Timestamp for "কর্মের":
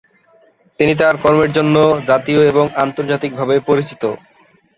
1.17-1.51